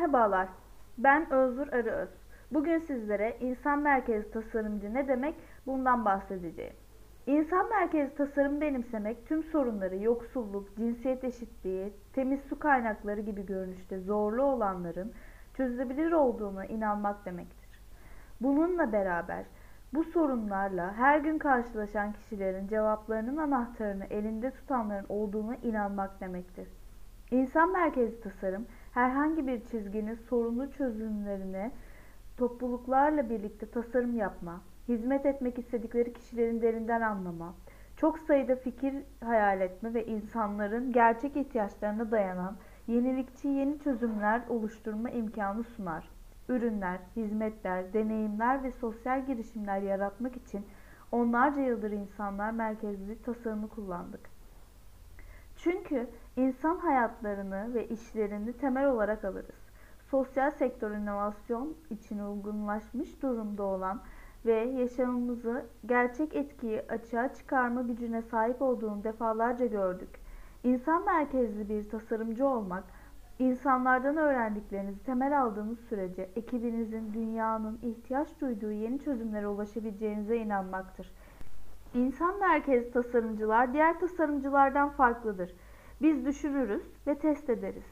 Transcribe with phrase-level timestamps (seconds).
[0.00, 0.48] Merhabalar,
[0.98, 2.08] ben Özgür Arıöz.
[2.52, 5.34] Bugün sizlere insan merkezli tasarımcı ne demek
[5.66, 6.72] bundan bahsedeceğim.
[7.26, 14.42] İnsan merkezli tasarım benimsemek tüm sorunları yoksulluk, cinsiyet eşitliği, temiz su kaynakları gibi görünüşte zorlu
[14.42, 15.12] olanların
[15.56, 17.80] çözülebilir olduğuna inanmak demektir.
[18.40, 19.44] Bununla beraber
[19.94, 26.68] bu sorunlarla her gün karşılaşan kişilerin cevaplarının anahtarını elinde tutanların olduğuna inanmak demektir.
[27.30, 31.70] İnsan merkezli tasarım herhangi bir çizginin sorunlu çözümlerine
[32.36, 37.54] topluluklarla birlikte tasarım yapma, hizmet etmek istedikleri kişilerin derinden anlama,
[37.96, 45.64] çok sayıda fikir hayal etme ve insanların gerçek ihtiyaçlarına dayanan yenilikçi yeni çözümler oluşturma imkanı
[45.64, 46.08] sunar.
[46.48, 50.66] Ürünler, hizmetler, deneyimler ve sosyal girişimler yaratmak için
[51.12, 54.20] onlarca yıldır insanlar merkezli tasarımı kullandık.
[55.56, 59.70] Çünkü insan hayatlarını ve işlerini temel olarak alırız.
[60.10, 64.00] Sosyal sektör inovasyon için uygunlaşmış durumda olan
[64.46, 70.20] ve yaşamımızı gerçek etkiyi açığa çıkarma gücüne sahip olduğunu defalarca gördük.
[70.64, 72.84] İnsan merkezli bir tasarımcı olmak,
[73.38, 81.12] insanlardan öğrendiklerinizi temel aldığınız sürece ekibinizin dünyanın ihtiyaç duyduğu yeni çözümlere ulaşabileceğinize inanmaktır.
[81.94, 85.54] İnsan merkezli tasarımcılar diğer tasarımcılardan farklıdır.
[86.02, 87.84] Biz düşünürüz ve test ederiz.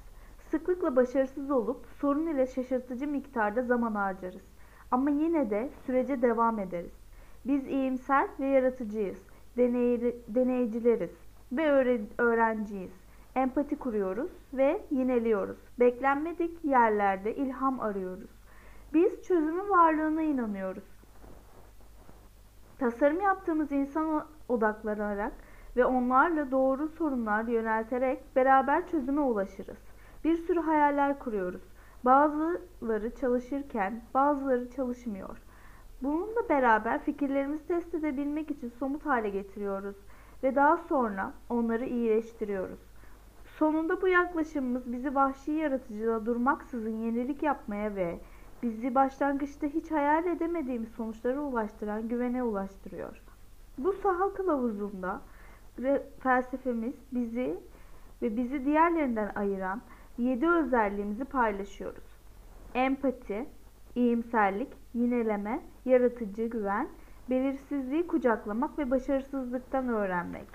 [0.51, 4.45] Sıklıkla başarısız olup sorun ile şaşırtıcı miktarda zaman harcarız.
[4.91, 6.93] Ama yine de sürece devam ederiz.
[7.45, 9.23] Biz iyimser ve yaratıcıyız.
[9.57, 11.11] Deney, deneyicileriz
[11.53, 11.71] ve
[12.19, 12.93] öğrenciyiz.
[13.37, 15.59] Empati kuruyoruz ve yineliyoruz.
[15.81, 18.31] Beklenmedik yerlerde ilham arıyoruz.
[18.95, 20.85] Biz çözümün varlığına inanıyoruz.
[22.79, 25.33] Tasarım yaptığımız insan odaklanarak
[25.77, 29.79] ve onlarla doğru sorunlar yönelterek beraber çözüme ulaşırız.
[30.25, 31.63] Bir sürü hayaller kuruyoruz.
[32.05, 35.37] Bazıları çalışırken bazıları çalışmıyor.
[36.03, 39.97] Bununla beraber fikirlerimizi test edebilmek için somut hale getiriyoruz
[40.43, 42.79] ve daha sonra onları iyileştiriyoruz.
[43.59, 48.19] Sonunda bu yaklaşımımız bizi vahşi yaratıcılığa durmaksızın yenilik yapmaya ve
[48.63, 53.23] bizi başlangıçta hiç hayal edemediğimiz sonuçlara ulaştıran güvene ulaştırıyor.
[53.79, 55.21] Bu saha kılavuzunda
[56.21, 57.57] felsefemiz bizi
[58.23, 59.81] ve bizi diğerlerinden ayıran
[60.19, 62.05] yedi özelliğimizi paylaşıyoruz.
[62.75, 63.47] Empati,
[63.95, 66.89] iyimserlik, yineleme, yaratıcı güven,
[67.31, 70.49] belirsizliği kucaklamak ve başarısızlıktan öğrenmek.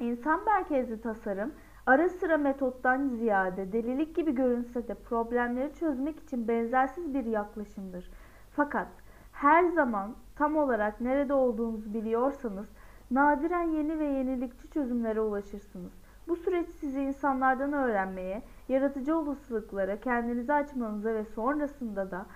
[0.00, 1.52] İnsan merkezli tasarım
[1.86, 8.10] ara sıra metottan ziyade delilik gibi görünse de problemleri çözmek için benzersiz bir yaklaşımdır.
[8.56, 8.88] Fakat
[9.32, 12.66] her zaman tam olarak nerede olduğunuzu biliyorsanız
[13.14, 15.92] nadiren yeni ve yenilikçi çözümlere ulaşırsınız.
[16.28, 22.26] Bu süreç sizi insanlardan öğrenmeye, yaratıcı olasılıklara kendinizi açmanıza ve sonrasında da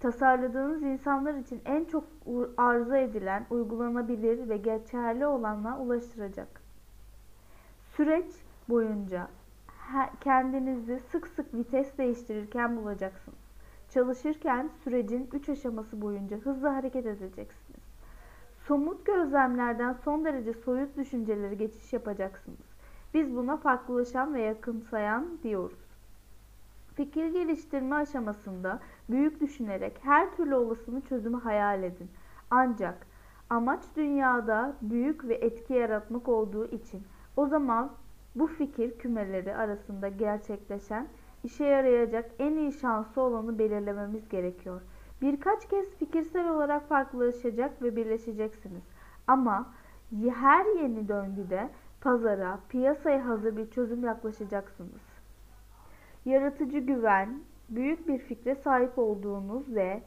[0.00, 2.04] tasarladığınız insanlar için en çok
[2.56, 6.60] arzu edilen, uygulanabilir ve geçerli olanla ulaştıracak.
[7.96, 8.26] Süreç
[8.68, 9.28] boyunca
[10.20, 13.38] kendinizi sık sık vites değiştirirken bulacaksınız.
[13.90, 17.65] Çalışırken sürecin 3 aşaması boyunca hızlı hareket edeceksiniz.
[18.68, 22.58] Somut gözlemlerden son derece soyut düşüncelere geçiş yapacaksınız.
[23.14, 25.78] Biz buna farklılaşan ve yakınsayan diyoruz.
[26.94, 32.10] Fikir geliştirme aşamasında büyük düşünerek her türlü olasılığı çözümü hayal edin.
[32.50, 33.06] Ancak
[33.50, 37.02] amaç dünyada büyük ve etki yaratmak olduğu için
[37.36, 37.92] o zaman
[38.34, 41.08] bu fikir kümeleri arasında gerçekleşen
[41.44, 44.80] işe yarayacak en iyi şansı olanı belirlememiz gerekiyor.
[45.22, 48.82] Birkaç kez fikirsel olarak farklılaşacak ve birleşeceksiniz.
[49.26, 49.74] Ama
[50.34, 51.68] her yeni döngüde
[52.00, 55.02] pazara, piyasaya hazır bir çözüm yaklaşacaksınız.
[56.24, 60.02] Yaratıcı güven, büyük bir fikre sahip olduğunuz ve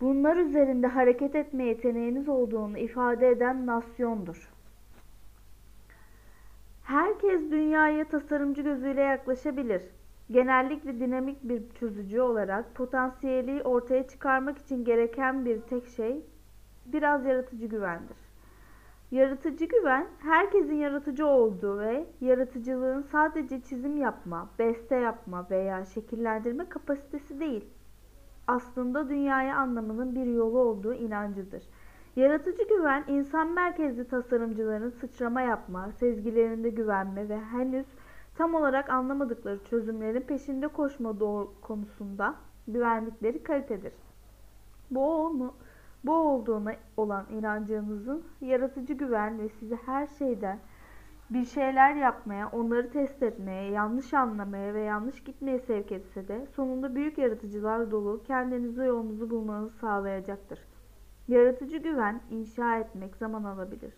[0.00, 4.50] bunlar üzerinde hareket etme yeteneğiniz olduğunu ifade eden nasyondur.
[6.84, 9.82] Herkes dünyaya tasarımcı gözüyle yaklaşabilir.
[10.30, 16.26] Genellikle dinamik bir çözücü olarak potansiyeli ortaya çıkarmak için gereken bir tek şey
[16.86, 18.16] biraz yaratıcı güvendir.
[19.10, 27.40] Yaratıcı güven, herkesin yaratıcı olduğu ve yaratıcılığın sadece çizim yapma, beste yapma veya şekillendirme kapasitesi
[27.40, 27.64] değil.
[28.46, 31.62] Aslında dünyayı anlamanın bir yolu olduğu inancıdır.
[32.16, 37.86] Yaratıcı güven, insan merkezli tasarımcıların sıçrama yapma, sezgilerinde güvenme ve henüz
[38.34, 41.14] tam olarak anlamadıkları çözümlerin peşinde koşma
[41.60, 42.34] konusunda
[42.68, 43.92] güvendikleri kalitedir.
[44.90, 45.54] Bu onu
[46.04, 50.58] bu olduğuna olan inancınızın yaratıcı güven ve sizi her şeyden
[51.30, 56.94] bir şeyler yapmaya, onları test etmeye, yanlış anlamaya ve yanlış gitmeye sevk etse de sonunda
[56.94, 60.58] büyük yaratıcılar dolu kendinize yolunuzu bulmanızı sağlayacaktır.
[61.28, 63.94] Yaratıcı güven inşa etmek zaman alabilir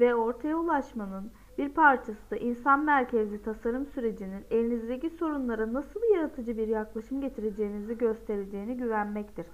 [0.00, 6.68] ve ortaya ulaşmanın bir parçası da insan merkezli tasarım sürecinin elinizdeki sorunlara nasıl yaratıcı bir
[6.68, 9.46] yaklaşım getireceğinizi göstereceğini güvenmektir.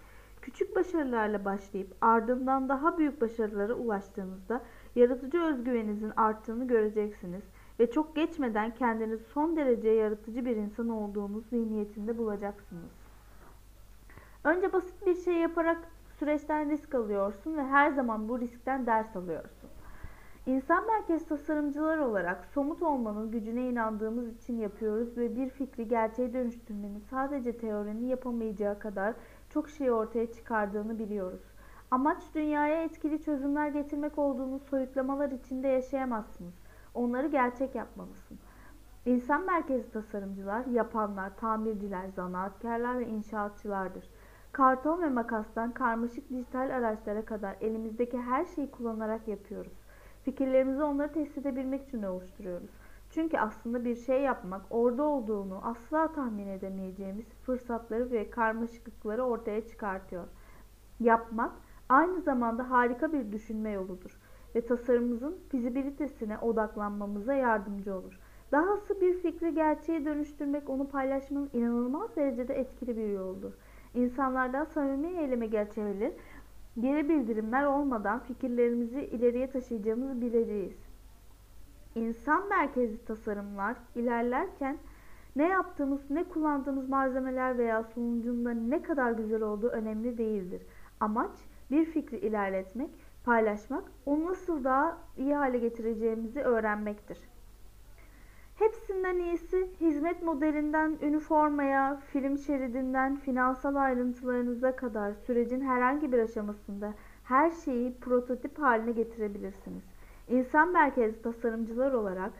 [0.42, 4.60] Küçük başarılarla başlayıp ardından daha büyük başarılara ulaştığınızda
[4.96, 7.42] yaratıcı özgüveninizin arttığını göreceksiniz
[7.80, 12.90] ve çok geçmeden kendinizi son derece yaratıcı bir insan olduğunuz zihniyetinde bulacaksınız.
[14.44, 15.78] Önce basit bir şey yaparak
[16.18, 19.70] süreçten risk alıyorsun ve her zaman bu riskten ders alıyorsun.
[20.46, 27.02] İnsan merkez tasarımcılar olarak somut olmanın gücüne inandığımız için yapıyoruz ve bir fikri gerçeğe dönüştürmenin
[27.10, 29.14] sadece teorinin yapamayacağı kadar
[29.50, 31.40] çok şey ortaya çıkardığını biliyoruz.
[31.90, 36.54] Amaç dünyaya etkili çözümler getirmek olduğunu soyutlamalar içinde yaşayamazsınız.
[36.94, 38.38] Onları gerçek yapmalısın.
[39.06, 44.10] İnsan merkezli tasarımcılar, yapanlar, tamirciler, zanaatkarlar ve inşaatçılardır.
[44.52, 49.83] Karton ve makastan karmaşık dijital araçlara kadar elimizdeki her şeyi kullanarak yapıyoruz.
[50.24, 52.70] Fikirlerimizi onları test edebilmek için oluşturuyoruz.
[53.10, 60.24] Çünkü aslında bir şey yapmak, orada olduğunu asla tahmin edemeyeceğimiz fırsatları ve karmaşıklıkları ortaya çıkartıyor.
[61.00, 61.52] Yapmak
[61.88, 64.20] aynı zamanda harika bir düşünme yoludur
[64.54, 68.20] ve tasarımımızın fizibilitesine odaklanmamıza yardımcı olur.
[68.52, 73.52] Dahası bir fikri gerçeğe dönüştürmek, onu paylaşmanın inanılmaz derecede etkili bir yoldur.
[73.94, 76.12] İnsanlardan samimi eyleme geçebilir,
[76.80, 80.76] geri bildirimler olmadan fikirlerimizi ileriye taşıyacağımızı bileceğiz.
[81.94, 84.78] İnsan merkezli tasarımlar ilerlerken
[85.36, 90.62] ne yaptığımız, ne kullandığımız malzemeler veya sunucunun ne kadar güzel olduğu önemli değildir.
[91.00, 91.32] Amaç
[91.70, 92.90] bir fikri ilerletmek,
[93.24, 97.18] paylaşmak, onu nasıl daha iyi hale getireceğimizi öğrenmektir.
[99.04, 107.50] Hepsinden iyisi hizmet modelinden üniformaya, film şeridinden finansal ayrıntılarınıza kadar sürecin herhangi bir aşamasında her
[107.50, 109.82] şeyi prototip haline getirebilirsiniz.
[110.28, 112.32] İnsan merkezli tasarımcılar olarak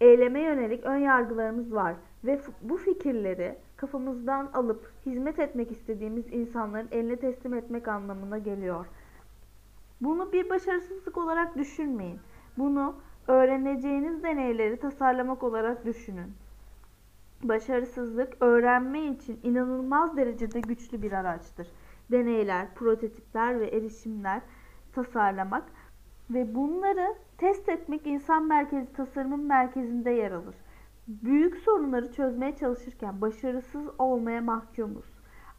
[0.00, 1.94] eyleme yönelik ön yargılarımız var
[2.24, 8.86] ve bu fikirleri kafamızdan alıp hizmet etmek istediğimiz insanların eline teslim etmek anlamına geliyor.
[10.00, 12.18] Bunu bir başarısızlık olarak düşünmeyin.
[12.58, 12.94] Bunu
[13.28, 16.32] öğreneceğiniz deneyleri tasarlamak olarak düşünün.
[17.42, 21.68] Başarısızlık öğrenme için inanılmaz derecede güçlü bir araçtır.
[22.10, 24.42] Deneyler, prototipler ve erişimler
[24.92, 25.64] tasarlamak
[26.30, 30.54] ve bunları test etmek insan merkezi tasarımın merkezinde yer alır.
[31.08, 35.04] Büyük sorunları çözmeye çalışırken başarısız olmaya mahkumuz.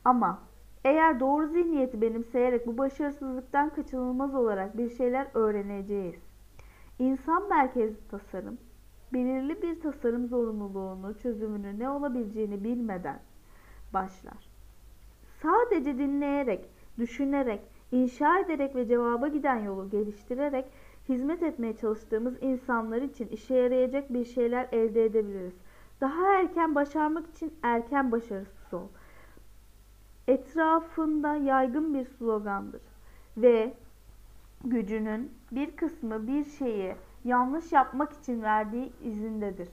[0.06, 0.40] Ama
[0.86, 6.33] eğer doğru zihniyeti benimseyerek bu başarısızlıktan kaçınılmaz olarak bir şeyler öğreneceğiz.
[7.00, 8.58] İnsan merkezli tasarım,
[9.14, 13.20] belirli bir tasarım zorunluluğunu, çözümünü ne olabileceğini bilmeden
[13.94, 14.50] başlar.
[15.42, 17.62] Sadece dinleyerek, düşünerek,
[17.92, 20.66] inşa ederek ve cevaba giden yolu geliştirerek
[21.10, 25.54] hizmet etmeye çalıştığımız insanlar için işe yarayacak bir şeyler elde edebiliriz.
[26.02, 28.88] Daha erken başarmak için erken başarısız ol.
[30.28, 32.82] Etrafında yaygın bir slogandır
[33.38, 33.74] ve
[34.64, 39.70] gücünün bir kısmı bir şeyi yanlış yapmak için verdiği izindedir.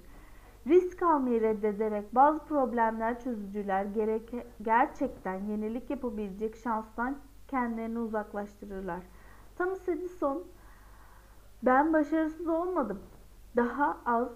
[0.66, 7.16] Risk almayı reddederek bazı problemler çözücüler gerek, gerçekten yenilik yapabilecek şanstan
[7.48, 9.00] kendilerini uzaklaştırırlar.
[9.58, 10.44] Thomas Edison
[11.62, 12.98] ben başarısız olmadım.
[13.56, 14.28] Daha az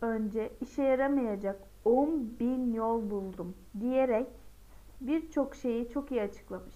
[0.00, 4.26] önce işe yaramayacak 10 bin yol buldum diyerek
[5.00, 6.74] birçok şeyi çok iyi açıklamış.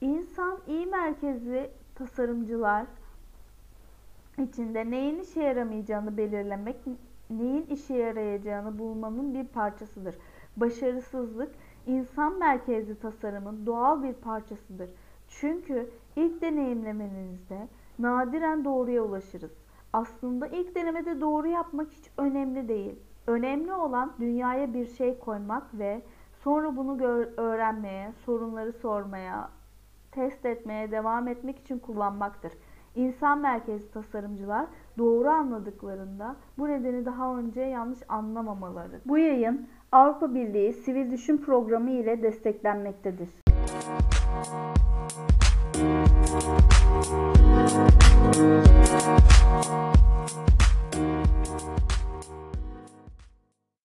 [0.00, 2.86] İnsan iyi merkezli tasarımcılar
[4.38, 6.76] içinde neyin işe yaramayacağını belirlemek,
[7.30, 10.14] neyin işe yarayacağını bulmanın bir parçasıdır.
[10.56, 11.54] Başarısızlık
[11.86, 14.90] insan merkezli tasarımın doğal bir parçasıdır.
[15.28, 19.52] Çünkü ilk deneyimlemenizde nadiren doğruya ulaşırız.
[19.92, 22.98] Aslında ilk denemede doğru yapmak hiç önemli değil.
[23.26, 26.02] Önemli olan dünyaya bir şey koymak ve
[26.44, 27.02] sonra bunu
[27.36, 29.50] öğrenmeye, sorunları sormaya,
[30.10, 32.52] test etmeye devam etmek için kullanmaktır.
[32.94, 34.66] İnsan merkezli tasarımcılar
[34.98, 39.00] doğru anladıklarında bu nedeni daha önce yanlış anlamamaları.
[39.06, 43.28] Bu yayın Avrupa Birliği Sivil Düşün Programı ile desteklenmektedir.
[48.36, 49.81] Müzik